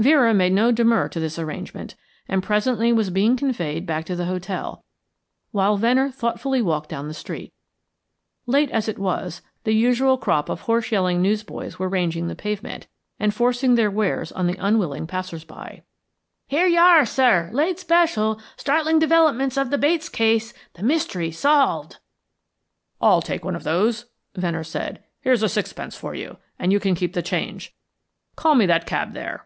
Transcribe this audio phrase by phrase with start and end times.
[0.00, 1.96] Vera made no demur to this arrangement,
[2.28, 4.84] and presently was being conveyed back to the hotel,
[5.50, 7.52] while Venner thoughtfully walked down the street.
[8.46, 12.86] Late as it was, the usual crop of hoarse yelling newsboys were ranging the pavement
[13.18, 15.82] and forcing their wares on the unwilling passers by.
[16.46, 17.50] "Here you are, sir.
[17.52, 20.54] 'Late Special.' Startling development of the Bates Case.
[20.74, 21.96] The mystery solved."
[23.02, 24.04] "I'll take one of those,"
[24.36, 25.02] Venner said.
[25.22, 27.74] "Here's sixpence for you, and you can keep the change.
[28.36, 29.44] Call me that cab there."